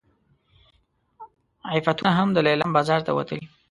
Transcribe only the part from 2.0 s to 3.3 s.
هم د لیلام بازار ته